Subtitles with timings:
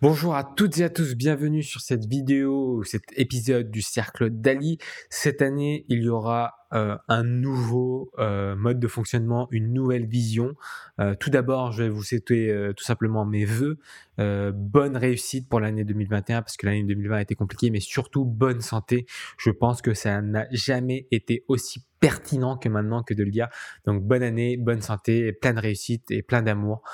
[0.00, 4.78] Bonjour à toutes et à tous, bienvenue sur cette vidéo, cet épisode du Cercle d'Ali.
[5.10, 10.54] Cette année, il y aura euh, un nouveau euh, mode de fonctionnement, une nouvelle vision.
[11.00, 13.80] Euh, tout d'abord, je vais vous souhaiter tout simplement mes voeux.
[14.18, 18.60] bonne réussite pour l'année 2021 parce que l'année 2020 a été compliquée, mais surtout bonne
[18.60, 19.04] santé.
[19.36, 23.48] Je pense que ça n'a jamais été aussi pertinent que maintenant que de le dire.
[23.84, 26.84] Donc bonne année, bonne santé, plein de réussite et plein d'amour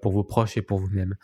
[0.00, 1.16] pour vos proches et pour vous-même.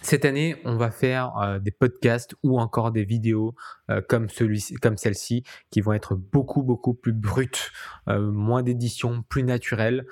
[0.00, 3.54] Cette année, on va faire euh, des podcasts ou encore des vidéos
[3.90, 7.72] euh, comme celui comme celle-ci, qui vont être beaucoup beaucoup plus brutes,
[8.08, 10.06] euh, moins d'édition, plus naturelles.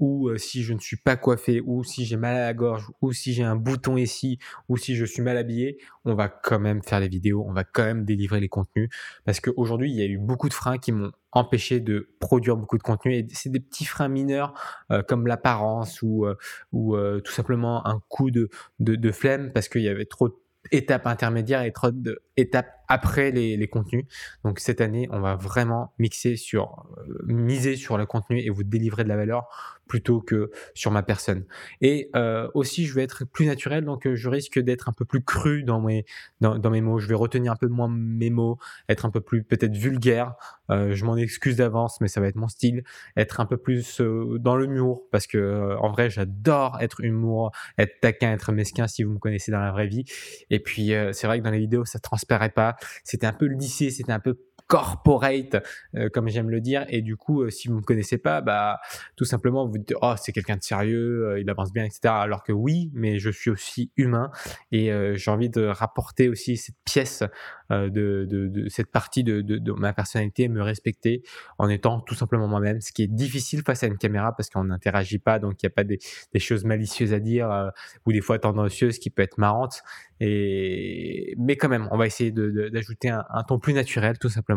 [0.00, 3.12] ou si je ne suis pas coiffé, ou si j'ai mal à la gorge, ou
[3.12, 6.82] si j'ai un bouton ici, ou si je suis mal habillé, on va quand même
[6.82, 8.88] faire les vidéos, on va quand même délivrer les contenus,
[9.24, 12.78] parce qu'aujourd'hui il y a eu beaucoup de freins qui m'ont empêcher de produire beaucoup
[12.78, 13.14] de contenu.
[13.14, 14.54] Et c'est des petits freins mineurs
[14.90, 16.36] euh, comme l'apparence ou, euh,
[16.72, 20.30] ou euh, tout simplement un coup de, de, de flemme parce qu'il y avait trop
[20.72, 24.04] d'étapes intermédiaires et trop d'étapes après les, les, contenus.
[24.44, 26.86] Donc cette année, on va vraiment mixer sur,
[27.26, 29.48] miser sur le contenu et vous délivrer de la valeur
[29.86, 31.44] plutôt que sur ma personne.
[31.80, 35.22] Et euh, aussi, je vais être plus naturel, donc je risque d'être un peu plus
[35.22, 36.04] cru dans mes,
[36.40, 36.98] dans, dans, mes mots.
[36.98, 40.34] Je vais retenir un peu moins mes mots, être un peu plus peut-être vulgaire.
[40.70, 42.82] Euh, je m'en excuse d'avance, mais ça va être mon style.
[43.16, 47.52] Être un peu plus euh, dans le l'humour, parce que en vrai, j'adore être humour,
[47.78, 50.04] être taquin, être mesquin, si vous me connaissez dans la vraie vie.
[50.50, 53.56] Et puis, c'est vrai que dans les vidéos, ça transparaît pas c'était un peu le
[53.56, 55.56] lycée, c'était un peu corporate,
[55.94, 56.84] euh, comme j'aime le dire.
[56.88, 58.80] Et du coup, euh, si vous me connaissez pas, bah,
[59.16, 62.00] tout simplement, vous dites, oh, c'est quelqu'un de sérieux, euh, il avance bien, etc.
[62.04, 64.30] Alors que oui, mais je suis aussi humain
[64.72, 67.22] et j'ai envie de rapporter aussi cette pièce
[67.70, 71.22] de, de, de, cette partie de, de, ma personnalité, me respecter
[71.58, 74.64] en étant tout simplement moi-même, ce qui est difficile face à une caméra parce qu'on
[74.64, 75.98] n'interagit pas, donc il n'y a pas des,
[76.32, 77.72] des, choses malicieuses à dire
[78.06, 79.82] ou des fois tendancieuses qui peut être marrantes.
[80.20, 84.55] Et mais quand même, on va essayer d'ajouter un, un ton plus naturel, tout simplement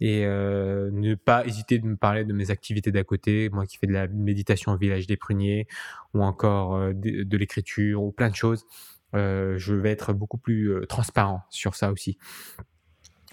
[0.00, 3.78] et euh, ne pas hésiter de me parler de mes activités d'à côté, moi qui
[3.78, 5.66] fais de la méditation au village des pruniers
[6.14, 8.66] ou encore euh, de, l'écriture ou plein de choses.
[9.14, 12.18] Euh, je vais être beaucoup plus transparent sur ça aussi.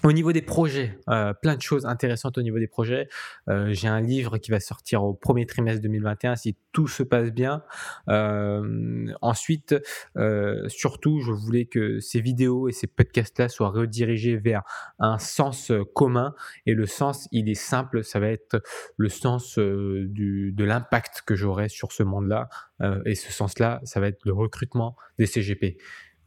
[0.02, 3.08] Au niveau des projets, euh, plein de choses intéressantes au niveau des projets.
[3.48, 7.30] Euh, j'ai un livre qui va sortir au premier trimestre 2021 si tout se passe
[7.30, 7.62] bien.
[8.08, 9.74] Euh, ensuite,
[10.68, 14.62] surtout, je voulais que ces vidéos et ces podcasts-là soient redirigés vers
[14.98, 16.34] un sens commun.
[16.64, 18.62] Et le sens, il est simple, ça va être
[18.96, 22.48] le sens de l'impact que j'aurai sur ce monde-là.
[23.04, 25.76] et ce sens-là, ça va être le recrutement des CGP.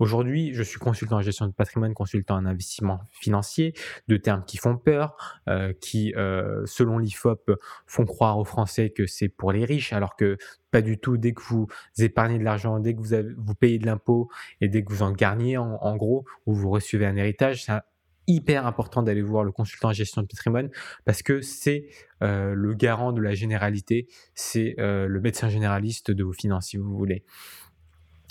[0.03, 3.73] Aujourd'hui, je suis consultant en gestion de patrimoine, consultant en investissement financier,
[4.09, 5.15] deux termes qui font peur,
[5.47, 7.49] euh, qui, euh, selon l'IFOP,
[7.87, 10.35] font croire aux Français que c'est pour les riches, alors que
[10.71, 11.15] pas du tout.
[11.15, 11.67] Dès que vous
[11.99, 15.13] épargnez de l'argent, dès que vous, vous payez de l'impôt et dès que vous en
[15.13, 17.71] gagnez, en, gros, ou vous recevez un héritage, c'est
[18.27, 20.69] hyper important d'aller voir le consultant en gestion de patrimoine
[21.05, 21.87] parce que c'est
[22.21, 26.93] euh, le garant de la généralité, c'est le médecin généraliste de vos finances, si vous
[26.93, 27.23] voulez.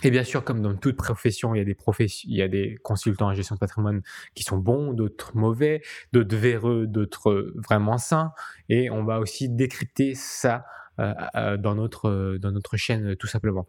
[0.02, 1.76] Et bien sûr, comme dans toute profession, il y a des
[2.24, 4.02] il y a des consultants en gestion de patrimoine
[4.34, 5.82] qui sont bons, d'autres mauvais,
[6.12, 8.32] d'autres véreux, d'autres vraiment sains.
[8.68, 10.64] Et on va aussi décrypter ça
[10.98, 13.66] euh, euh, dans notre dans notre chaîne tout simplement.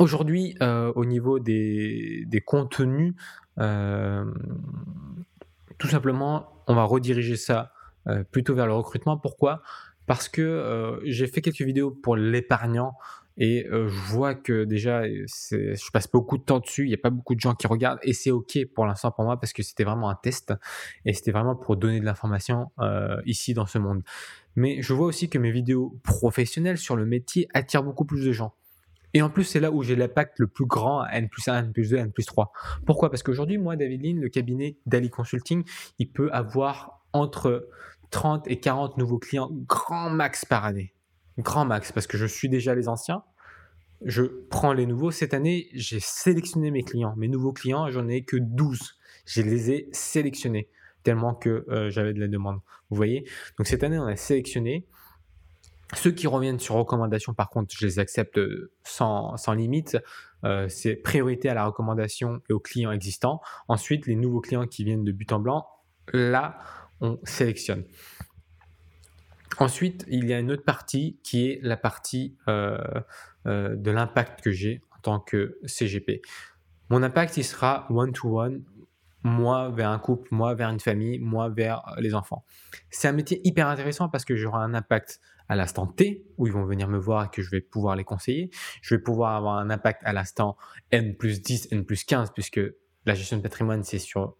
[0.00, 3.14] Aujourd'hui, euh, au niveau des, des contenus,
[5.78, 7.72] tout simplement, on va rediriger ça
[8.32, 9.16] plutôt vers le recrutement.
[9.16, 9.62] Pourquoi?
[10.06, 12.94] Parce que j'ai fait quelques vidéos pour l'épargnant
[13.36, 16.84] et je vois que déjà, je passe beaucoup de temps dessus.
[16.84, 17.98] Il n'y a pas beaucoup de gens qui regardent.
[18.02, 20.52] Et c'est OK pour l'instant pour moi parce que c'était vraiment un test.
[21.04, 22.70] Et c'était vraiment pour donner de l'information
[23.24, 24.02] ici dans ce monde.
[24.56, 28.32] Mais je vois aussi que mes vidéos professionnelles sur le métier attirent beaucoup plus de
[28.32, 28.54] gens.
[29.16, 31.72] Et en plus, c'est là où j'ai l'impact le plus grand N plus 1, N
[31.72, 32.52] plus 2, N plus 3.
[32.84, 33.10] Pourquoi?
[33.10, 35.64] Parce qu'aujourd'hui, moi, David Lynn, le cabinet d'Ali Consulting,
[36.00, 37.68] il peut avoir entre
[38.10, 40.94] 30 et 40 nouveaux clients grand max par année
[41.38, 43.22] grand max, parce que je suis déjà les anciens.
[44.04, 45.10] Je prends les nouveaux.
[45.10, 47.14] Cette année, j'ai sélectionné mes clients.
[47.16, 48.98] Mes nouveaux clients, j'en ai que 12.
[49.26, 50.68] Je les ai sélectionnés
[51.02, 52.60] tellement que euh, j'avais de la demande.
[52.90, 53.28] Vous voyez?
[53.58, 54.86] Donc cette année, on a sélectionné.
[55.94, 58.40] Ceux qui reviennent sur recommandation, par contre, je les accepte
[58.82, 59.98] sans, sans limite.
[60.44, 63.40] Euh, c'est priorité à la recommandation et aux clients existants.
[63.68, 65.66] Ensuite, les nouveaux clients qui viennent de but en blanc,
[66.12, 66.58] là,
[67.00, 67.84] on sélectionne.
[69.58, 72.78] Ensuite, il y a une autre partie qui est la partie euh,
[73.46, 76.22] euh, de l'impact que j'ai en tant que CGP.
[76.90, 78.62] Mon impact, il sera one-to-one,
[79.22, 82.44] moi vers un couple, moi vers une famille, moi vers les enfants.
[82.90, 86.52] C'est un métier hyper intéressant parce que j'aurai un impact à l'instant T, où ils
[86.52, 88.50] vont venir me voir et que je vais pouvoir les conseiller.
[88.82, 90.56] Je vais pouvoir avoir un impact à l'instant
[90.90, 92.60] N plus 10, N plus 15, puisque
[93.06, 94.36] la gestion de patrimoine, c'est sur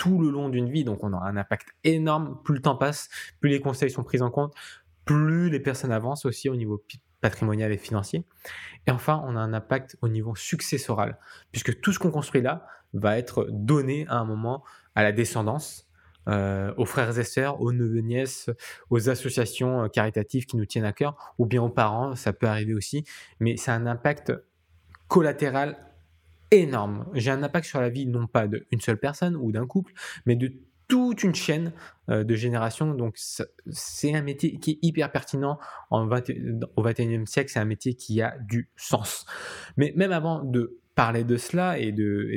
[0.00, 2.40] tout le long d'une vie, donc on aura un impact énorme.
[2.42, 4.54] Plus le temps passe, plus les conseils sont pris en compte,
[5.04, 6.82] plus les personnes avancent aussi au niveau
[7.20, 8.24] patrimonial et financier.
[8.86, 11.18] Et enfin, on a un impact au niveau successoral,
[11.52, 14.64] puisque tout ce qu'on construit là va être donné à un moment
[14.94, 15.86] à la descendance,
[16.28, 18.48] euh, aux frères et sœurs, aux neveux nièces,
[18.88, 22.46] aux associations euh, caritatives qui nous tiennent à cœur, ou bien aux parents, ça peut
[22.46, 23.04] arriver aussi,
[23.38, 24.32] mais c'est un impact
[25.08, 25.89] collatéral
[26.50, 27.06] énorme.
[27.14, 29.92] J'ai un impact sur la vie non pas d'une seule personne ou d'un couple,
[30.26, 30.52] mais de
[30.90, 31.72] toute une chaîne
[32.10, 32.92] euh, de générations.
[32.92, 35.58] Donc, c'est un métier qui est hyper pertinent
[35.90, 37.50] en au 21e siècle.
[37.50, 39.24] C'est un métier qui a du sens.
[39.76, 42.28] Mais même avant de parler de cela et de,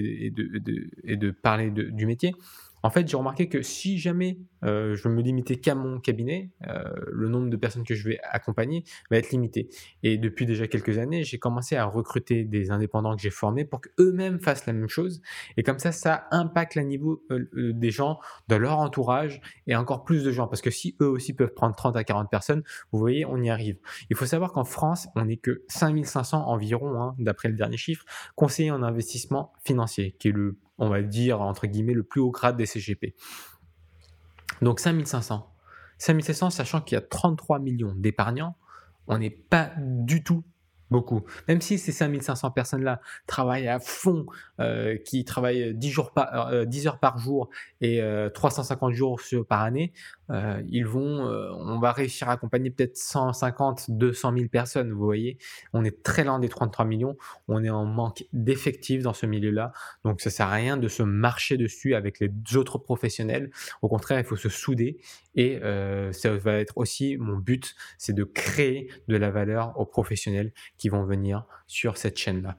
[1.03, 2.33] et de, parler du métier,
[2.83, 6.83] en fait, j'ai remarqué que si jamais euh, je me limitais qu'à mon cabinet, euh,
[7.11, 9.69] le nombre de personnes que je vais accompagner va être limité.
[10.03, 13.79] Et depuis déjà quelques années, j'ai commencé à recruter des indépendants que j'ai formés pour
[13.79, 15.21] qu'eux-mêmes fassent la même chose.
[15.55, 18.19] Et comme ça, ça impacte le niveau euh, des gens
[18.49, 20.47] dans leur entourage et encore plus de gens.
[20.47, 23.49] Parce que si eux aussi peuvent prendre 30 à 40 personnes, vous voyez, on y
[23.49, 23.77] arrive.
[24.09, 28.03] Il faut savoir qu'en France, on n'est que 5500 environ, hein, d'après le dernier chiffre,
[28.35, 32.31] conseillers en investissement financier, qui est le on va dire, entre guillemets, le plus haut
[32.31, 33.15] grade des CGP.
[34.61, 35.49] Donc 5500.
[35.97, 38.55] 5700, sachant qu'il y a 33 millions d'épargnants,
[39.07, 40.43] on n'est pas du tout
[40.91, 41.23] beaucoup.
[41.47, 44.25] Même si ces 5500 personnes-là travaillent à fond,
[44.59, 47.49] euh, qui travaillent 10, jours par, 10 euh, heures par jour
[47.81, 48.01] et
[48.33, 49.93] 350 euh, jours par année,
[50.67, 54.91] ils vont, on va réussir à accompagner peut-être 150, 200 000 personnes.
[54.91, 55.37] Vous voyez,
[55.73, 57.17] on est très loin des 33 millions.
[57.47, 59.73] On est en manque d'effectifs dans ce milieu-là.
[60.05, 63.51] Donc ça sert à rien de se marcher dessus avec les autres professionnels.
[63.83, 64.97] Au contraire, il faut se souder
[65.35, 65.59] et
[66.11, 70.51] ça va être aussi mon but, c'est de créer de la valeur aux professionnels
[70.89, 72.57] vont venir sur cette chaîne-là.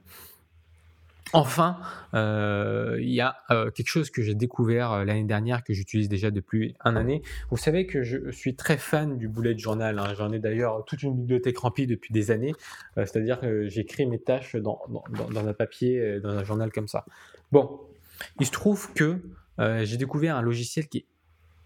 [1.33, 1.79] Enfin,
[2.13, 6.07] euh, il y a euh, quelque chose que j'ai découvert euh, l'année dernière, que j'utilise
[6.07, 7.23] déjà depuis un année.
[7.49, 9.99] Vous savez que je suis très fan du bullet journal.
[9.99, 10.13] Hein.
[10.15, 12.53] J'en ai d'ailleurs toute une bibliothèque remplie depuis des années.
[12.95, 17.05] C'est-à-dire que j'écris mes tâches dans, dans, un papier, dans un journal comme ça.
[17.51, 17.81] Bon,
[18.39, 19.19] il se trouve que
[19.57, 21.05] j'ai découvert un logiciel qui est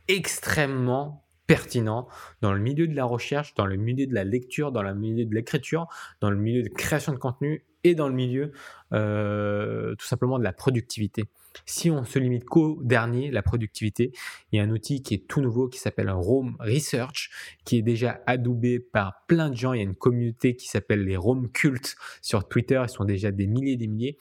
[0.08, 2.08] extrêmement pertinent
[2.42, 5.26] dans le milieu de la recherche, dans le milieu de la lecture, dans le milieu
[5.26, 5.88] de l'écriture,
[6.22, 8.52] dans le milieu de création de contenu et dans le milieu
[8.94, 11.24] euh, tout simplement de la productivité.
[11.66, 14.12] Si on se limite qu'au dernier, la productivité,
[14.52, 17.32] il y a un outil qui est tout nouveau qui s'appelle Rome Research,
[17.66, 19.74] qui est déjà adoubé par plein de gens.
[19.74, 22.80] Il y a une communauté qui s'appelle les Rome Cultes sur Twitter.
[22.84, 24.20] Ils sont déjà des milliers et des milliers.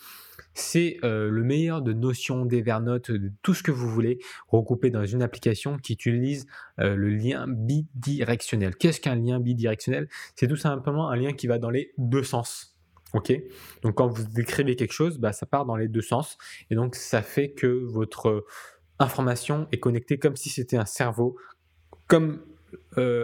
[0.61, 4.19] C'est le meilleur de notions, d'Evernote, de tout ce que vous voulez,
[4.49, 6.47] regroupé dans une application qui utilise
[6.79, 8.75] le lien bidirectionnel.
[8.75, 10.09] Qu'est-ce qu'un lien bidirectionnel?
[10.35, 12.77] C'est tout simplement un lien qui va dans les deux sens.
[13.15, 13.33] Ok,
[13.83, 16.37] donc quand vous écrivez quelque chose, bah, ça part dans les deux sens,
[16.71, 18.45] et donc ça fait que votre
[18.99, 21.39] information est connectée comme si c'était un cerveau,
[22.09, 22.43] comme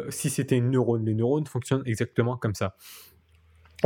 [0.09, 1.05] si c'était une neurone.
[1.05, 2.77] Les neurones fonctionnent exactement comme ça.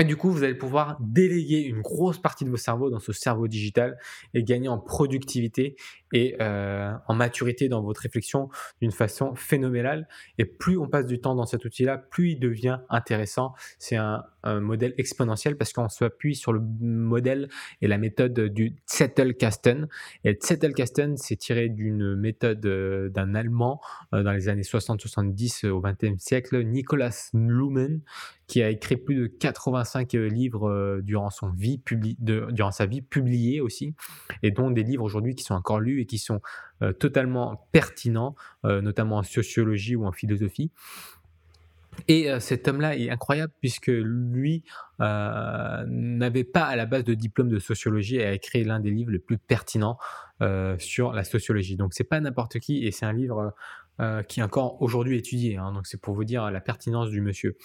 [0.00, 3.12] Et du coup, vous allez pouvoir déléguer une grosse partie de vos cerveaux dans ce
[3.12, 3.98] cerveau digital
[4.32, 5.74] et gagner en productivité
[6.12, 8.48] et euh, en maturité dans votre réflexion
[8.80, 10.08] d'une façon phénoménale.
[10.38, 13.54] Et plus on passe du temps dans cet outil-là, plus il devient intéressant.
[13.78, 14.24] C'est un,
[14.60, 17.50] modèle exponentiel parce qu'on s'appuie sur le modèle
[17.82, 19.88] et la méthode du Zettelkasten.
[20.24, 23.82] Et Zettelkasten, c'est tiré d'une méthode euh, d'un Allemand
[24.14, 28.00] euh, dans les années 60-70 au XXe siècle, Nicolas Lumen,
[28.46, 33.94] qui a écrit plus de 85 livres durant, son vie durant sa vie publiés aussi,
[34.42, 36.40] et dont des livres aujourd'hui qui sont encore lus et qui sont
[36.82, 40.70] euh, totalement pertinents, euh, notamment en sociologie ou en philosophie.
[42.06, 44.64] Et euh, cet homme-là est incroyable puisque lui
[45.00, 49.12] n'avait pas à la base de diplôme de sociologie et a écrit l'un des livres
[49.12, 49.98] les plus pertinents
[50.78, 51.76] sur la sociologie.
[51.76, 53.54] Donc c'est pas n'importe qui et c'est un livre
[54.28, 55.56] qui est encore aujourd'hui étudié.
[55.56, 55.72] Hein.
[55.72, 57.56] donc c'est pour vous dire la pertinence du monsieur.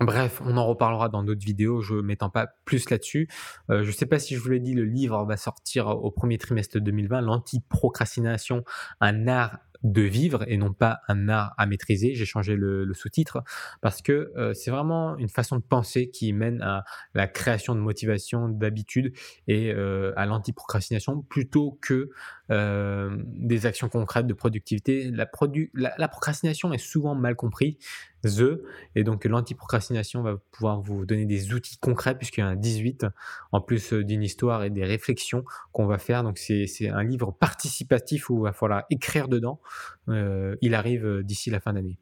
[0.00, 3.28] Bref, on en reparlera dans d'autres vidéos, je ne m'étends pas plus là-dessus.
[3.70, 6.10] Euh, je ne sais pas si je vous l'ai dit, le livre va sortir au
[6.10, 8.64] premier trimestre 2020, l'anti-procrastination,
[9.00, 12.14] un art de vivre et non pas un art à maîtriser.
[12.14, 13.42] J'ai changé le, sous-titre
[13.80, 17.80] parce que euh, c'est vraiment une façon de penser qui mène à la création de
[17.80, 19.12] motivation, d'habitude
[19.46, 22.10] et euh, à l'anti-procrastination plutôt que
[22.50, 25.10] euh, des actions concrètes de productivité.
[25.10, 25.28] La,
[25.74, 27.76] la, procrastination est souvent mal comprise.
[28.22, 28.62] The,
[28.94, 33.06] et donc l'anti-procrastination va pouvoir vous donner des outils concrets puisqu'il y a un 18
[33.52, 36.22] en plus d'une histoire et des réflexions qu'on va faire.
[36.22, 39.60] Donc c'est un livre participatif où il va falloir écrire dedans.
[40.08, 41.98] il arrive d'ici la fin d'année.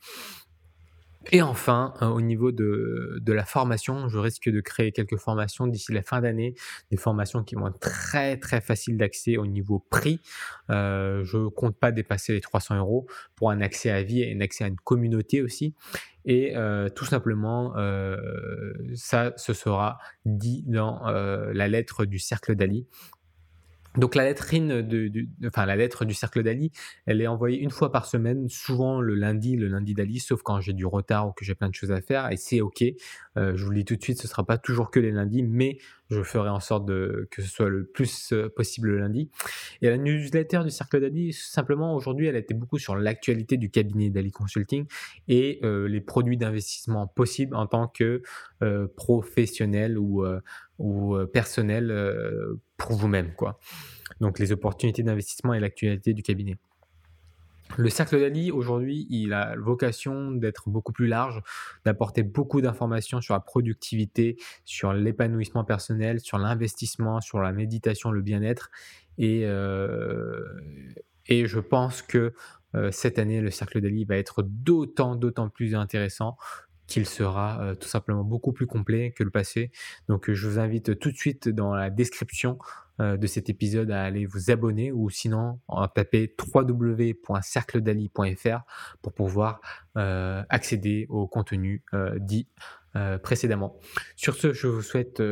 [1.30, 5.66] Et enfin, euh, au niveau de, de, la formation, je risque de créer quelques formations
[5.66, 6.54] d'ici la fin d'année,
[6.90, 10.20] des formations qui vont être très très faciles d'accès au niveau prix.
[10.70, 13.06] Euh, je compte pas dépasser les 300 euros
[13.36, 15.74] pour un accès à vie et un accès à une communauté aussi.
[16.24, 17.74] Et euh, tout simplement,
[18.94, 22.86] ça, ce sera dit dans la lettre du cercle d'Ali.
[23.96, 25.10] Donc la lettrine de,
[25.46, 26.70] enfin la lettre du cercle d'Ali,
[27.06, 30.60] elle est envoyée une fois par semaine, souvent le lundi, le lundi d'Ali, sauf quand
[30.60, 32.84] j'ai du retard ou que j'ai plein de choses à faire, et c'est ok.
[33.36, 35.42] Euh, je vous le dis tout de suite, ce sera pas toujours que les lundis,
[35.42, 35.78] mais
[36.08, 39.30] je ferai en sorte de, que ce soit le plus euh, possible le lundi.
[39.82, 44.10] Et la newsletter du cercle d'Ali, simplement aujourd'hui, elle été beaucoup sur l'actualité du cabinet
[44.10, 44.86] d'Ali Consulting
[45.28, 48.22] et euh, les produits d'investissement possibles en tant que
[48.96, 50.24] professionnel ou,
[50.78, 51.92] ou personnel
[52.76, 53.58] pour vous-même, quoi.
[54.20, 56.56] Donc les opportunités d'investissement et l'actualité du cabinet.
[57.76, 61.42] Le cercle d'Ali, aujourd'hui, il a vocation d'être beaucoup plus large,
[61.84, 68.22] d'apporter beaucoup d'informations sur la productivité, sur l'épanouissement personnel, sur l'investissement, sur la méditation, le
[68.22, 68.70] bien-être.
[69.18, 70.42] Et, euh,
[71.26, 72.32] et je pense que
[72.74, 76.36] euh, cette année, le cercle d'Ali va être d'autant, d'autant plus intéressant
[76.86, 79.70] qu'il sera euh, tout simplement beaucoup plus complet que le passé.
[80.08, 82.58] Donc je vous invite tout de suite dans la description
[82.98, 88.60] de cet épisode à aller vous abonner ou sinon en taper www.cercledali.fr
[89.02, 89.60] pour pouvoir
[89.96, 91.82] euh, accéder au contenu
[92.16, 92.46] dit
[93.22, 93.78] précédemment.
[94.16, 95.22] Sur ce, je vous souhaite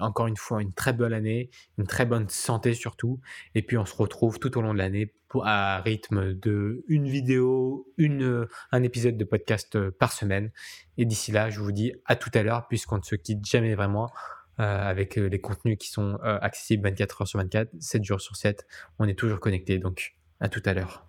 [0.00, 3.20] encore une fois une très bonne année, une très bonne santé surtout,
[3.54, 7.86] et puis on se retrouve tout au long de l'année à rythme de une vidéo,
[7.96, 10.50] une, un épisode de podcast euh, par semaine.
[10.96, 13.74] Et d'ici là, je vous dis à tout à l'heure, puisqu'on ne se quitte jamais
[13.74, 14.08] vraiment euh,
[14.58, 18.66] avec euh, les contenus qui sont accessibles 24 heures sur 24, 7 jours sur 7.
[18.98, 21.06] On est toujours connecté, donc à tout à l'heure.